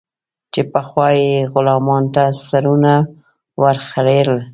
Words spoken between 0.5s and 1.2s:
چې پخوا به